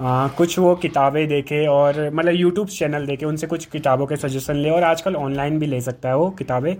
[0.00, 4.56] आ, कुछ वो किताबें देखे और मतलब यूट्यूब चैनल देखे उनसे कुछ किताबों के सजेशन
[4.56, 6.74] ले और आजकल ऑनलाइन भी ले सकता है वो किताबें।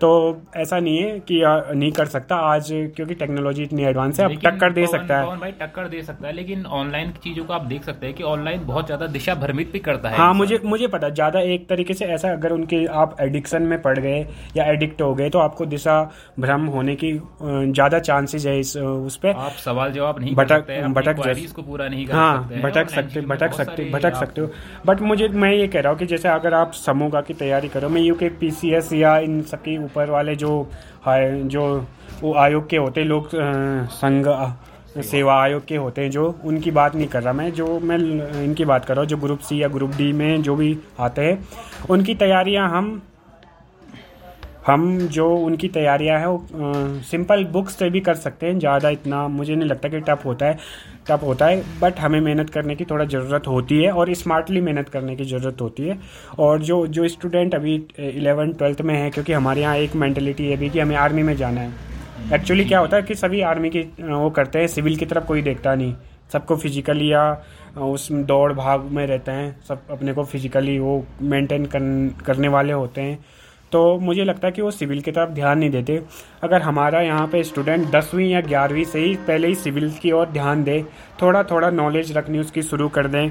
[0.00, 0.08] तो
[0.56, 4.72] ऐसा नहीं है कि नहीं कर सकता आज क्योंकि टेक्नोलॉजी इतनी एडवांस है अब टक्कर
[4.72, 6.32] दे सकता है। भाई टक्कर दे सकता है?
[6.32, 9.78] लेकिन ऑनलाइन चीज़ों को आप देख सकते हैं कि ऑनलाइन बहुत ज़्यादा दिशा भ्रमित भी
[9.78, 13.62] करता है हाँ मुझे मुझे पता ज़्यादा एक तरीके से ऐसा अगर उनके आप एडिक्शन
[13.62, 18.46] में पड़ गए या एडिक्ट हो गए तो आपको दिशा भ्रम होने की ज़्यादा चांसेस
[18.46, 22.90] है इस उस पर आप सवाल जवाब नहीं भटक- भटक जैसे- पूरा नहीं हाँ भटक
[22.90, 24.50] सकते भटक सकते भटक सकते हो।
[24.86, 27.88] बट मुझे मैं ये कह रहा हूँ कि जैसे अगर आप समूह की तैयारी करो
[27.88, 30.52] मैं यूके पीसीएस या इन सबके ऊपर वाले जो
[31.08, 31.66] है जो
[32.20, 34.26] वो आयोग के होते लोग संघ
[34.96, 37.98] सेवा आयोग के होते हैं, जो उनकी बात नहीं कर रहा मैं, जो मैं
[38.44, 41.22] इनकी बात कर रहा हूँ, जो ग्रुप सी या ग्रुप डी में जो भी आते
[41.22, 41.38] हैं,
[41.90, 43.02] उनकी तैयारियाँ हम
[44.66, 49.26] हम जो उनकी तैयारियाँ हैं, वो सिंपल बुक्स से भी कर सकते हैं, ज़्यादा इतना
[49.28, 50.58] मुझे नहीं लगता कि टफ होता है
[51.08, 54.88] टफ होता है बट हमें मेहनत करने की थोड़ा ज़रूरत होती है और स्मार्टली मेहनत
[54.88, 55.98] करने की ज़रूरत होती है।
[56.38, 60.56] और जो जो स्टूडेंट अभी इलेवन ट्वेल्थ में है, क्योंकि हमारे यहाँ एक मैंटेलिटी ये
[60.56, 63.80] भी कि हमें आर्मी में जाना है। एक्चुअली क्या होता है कि सभी आर्मी की
[64.02, 65.94] वो करते हैं सिविल की तरफ़ कोई देखता नहीं।
[66.32, 67.30] सबको फिजिकली या
[67.78, 73.00] उस दौड़ भाग में रहते हैं, सब अपने को फिजिकली वो मेंटेन करने वाले होते
[73.00, 73.18] हैं।
[73.72, 76.00] तो मुझे लगता है कि वो सिविल की तरफ़ ध्यान नहीं देते।
[76.44, 80.26] अगर हमारा यहाँ पे स्टूडेंट दसवीं या ग्यारहवीं से ही पहले ही सिविल की ओर
[80.30, 80.84] ध्यान दे
[81.22, 83.30] थोड़ा थोड़ा नॉलेज रखनी उसकी शुरू कर दें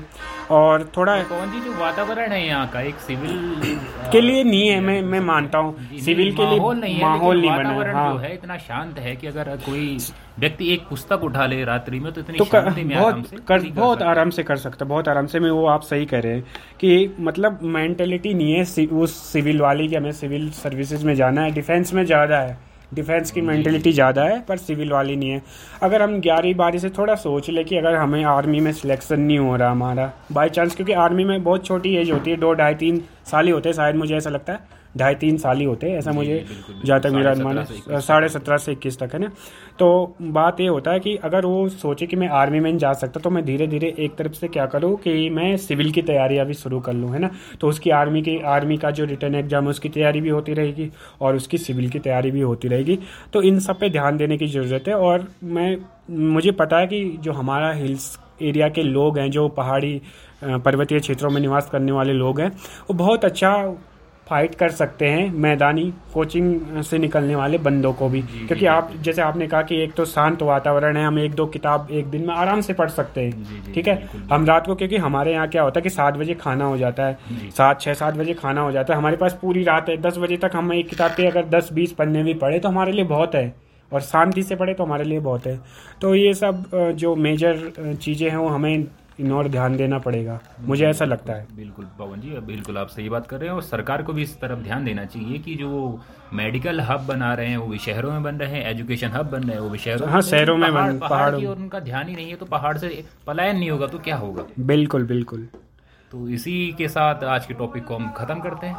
[0.52, 3.80] और थोड़ा कौन जी जो वातावरण है यहाँ का एक सिविल
[4.12, 7.42] के लिए नहीं है मैं मैं मानता हूँ। सिविल के लिए माहौल नहीं है माहौल
[7.42, 9.98] नहीं बना हाँ। है इतना शांत है कि अगर कोई
[10.40, 13.28] व्यक्ति एक पुस्तक उठा ले रात्रि में तो इतनी तो कर, शांति में आराम बहुत
[13.28, 16.06] से कर, बहुत सकता। आराम से कर सकता बहुत आराम से। मैं वो आप सही
[16.06, 16.44] कह रहे हैं
[16.80, 21.42] कि मतलब मेंटेलिटी नहीं है सि- उस सिविल वाली कि हमें सिविल सर्विसेज़ में जाना
[21.42, 25.42] है। डिफेंस में ज़्यादा है। डिफेंस की मेंटेलिटी ज़्यादा है पर सिविल वाली नहीं है।
[25.84, 29.40] अगर हम ग्यारहवीं बारहवीं से थोड़ा सोच ले कि अगर हमें आर्मी में सिलेक्शन नहीं
[29.40, 32.76] हो रहा हमारा बाई चांस क्योंकि आर्मी में बहुत छोटी एज होती है दो ढाई
[32.76, 34.60] तीन साल ही होते हैं शायद मुझे ऐसा लगता है।
[34.98, 36.46] ढाई तीन साल ही होते हैं ऐसा मुझे
[36.86, 39.30] जहाँ तक मेरा अनुमान है साढ़े सत्रह से इक्कीस तक है ना।
[39.80, 43.20] तो बात ये होता है कि अगर वो सोचे कि मैं आर्मी में जा सकता
[43.20, 46.54] तो मैं धीरे धीरे एक तरफ़ से क्या करूँ कि मैं सिविल की तैयारी अभी
[46.56, 47.30] शुरू कर लूँ है ना।
[47.62, 50.90] तो उसकी आर्मी की आर्मी का जो रिटर्न एग्ज़ाम है उसकी तैयारी भी होती रहेगी
[51.22, 53.00] और उसकी सिविल की तैयारी भी होती रहेगी।
[53.34, 55.76] तो इन सब पे ध्यान देने की ज़रूरत है और मैं
[56.10, 60.02] मुझे पता है कि जो हमारा हिल्स एरिया के लोग हैं जो पहाड़ी
[60.44, 63.52] पर्वतीय क्षेत्रों में निवास करने वाले लोग हैं वो बहुत अच्छा
[64.28, 69.22] फाइट कर सकते हैं मैदानी कोचिंग से निकलने वाले बंदों को भी। क्योंकि आप जैसे
[69.22, 72.34] आपने कहा कि एक तो शांत वातावरण है हम एक दो किताब एक दिन में
[72.36, 74.10] आराम से पढ़ सकते हैं। ठीक है?
[74.32, 77.06] हम रात को क्योंकि हमारे यहाँ क्या होता है कि सात बजे खाना हो जाता
[77.06, 80.18] है। सात छः सात बजे खाना हो जाता है। हमारे पास पूरी रात है। दस
[80.18, 83.06] बजे तक हम एक किताब के अगर दस बीस पन्ने भी पढ़े तो हमारे लिए
[83.06, 83.54] बहुत है।
[83.92, 85.60] और शांति से पढ़े तो हमारे लिए बहुत है।
[86.02, 88.86] तो ये सब जो मेजर चीज़ें हैं वो हमें
[89.20, 93.10] इन और ध्यान देना पड़ेगा। मुझे ऐसा लगता है। बिल्कुल पवन जी बिल्कुल आप सही
[93.10, 96.02] बात कर रहे हैं और सरकार को भी इस तरफ़ ध्यान देना चाहिए कि जो
[96.34, 99.44] मेडिकल हब बना रहे हैं वो भी शहरों में बन रहे हैं एजुकेशन हब बन
[99.44, 102.08] रहे हैं वो भी शहरों हाँ, शहरों में पहाड़- बन- पहाड़ की और उनका ध्यान
[102.08, 104.44] ही नहीं है तो पहाड़ से पलायन नहीं होगा तो क्या होगा?
[104.60, 105.48] बिल्कुल बिल्कुल।
[106.12, 108.76] तो इसी के साथ आज के टॉपिक को हम खत्म करते हैं।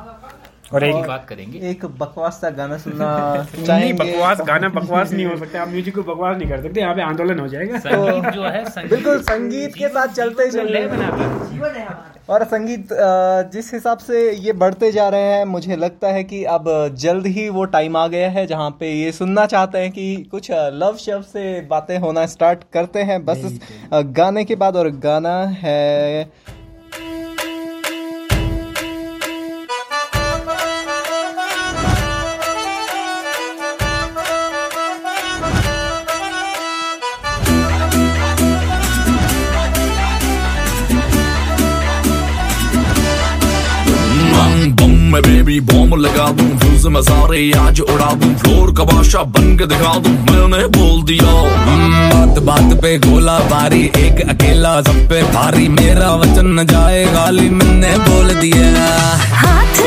[0.73, 3.09] और एक बात करेंगे। एक बकवास सा गाना सुनना
[3.69, 6.95] नहीं बकवास गाना बकवास नहीं हो सकता आप म्यूज़िक को बकवास नहीं कर सकते यहाँ
[6.95, 11.59] पे आंदोलन हो जाएगा। संगीत जो है संगीत बिल्कुल संगीत के साथ चलते लय चलते
[11.59, 12.89] बना और संगीत
[13.53, 16.65] जिस हिसाब से ये बढ़ते जा रहे हैं मुझे लगता है कि अब
[16.99, 20.51] जल्द ही वो टाइम आ गया है जहाँ पे ये सुनना चाहते हैं कि कुछ
[20.53, 23.61] लव शव से बातें होना स्टार्ट करते हैं। बस
[23.93, 26.31] गाने के बाद और गाना है
[45.87, 49.93] बॉम्ब लगा दूँ फ्यूज में सारे आज उड़ा दूँ। फ्लोर का बादशाह बन के दिखा
[49.99, 51.33] दूँ, मैंने बोल दिया।
[52.13, 57.49] बात बात पे गोला बारी एक अकेला सब पे भारी। मेरा वचन न जाए, गाली
[57.51, 58.87] मैंने बोल दिया।
[59.37, 59.81] हाथ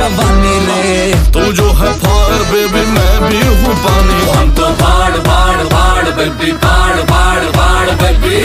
[0.00, 5.64] जवानी रे। तू जो है फायर बेबी मैं भी हूँ पानी। हम तो बाड़ बाड़
[5.74, 8.38] बाड़ बेबी बाड़ बाड़ बाड़ बेबी।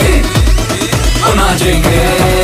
[1.22, 2.35] बना नाचेंगे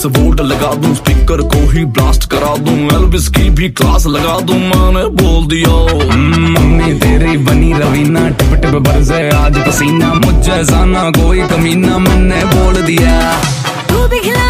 [0.00, 4.38] सौ वोट लगा दूँ स्पीकर को ही ब्लास्ट करा दूँ एल्विस की भी क्लास लगा
[4.40, 5.72] दूँ, मैंने बोल दिया।
[6.16, 12.82] मम्मी तेरी बनी रवीना, टिप टिप बरसे, आज पसीना, मुझे जाना, कोई कमीना, मैंने बोल
[12.82, 13.18] दिया।
[13.88, 14.49] तू भी खिलाड़ी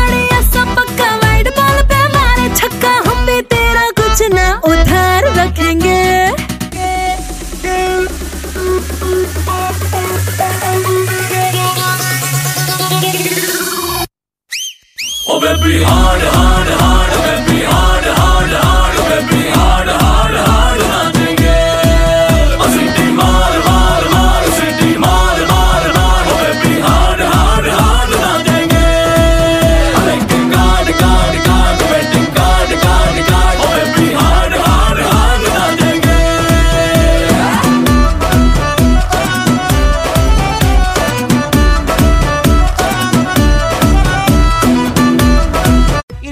[15.40, 17.89] baby, hard, hard, hard, be hard.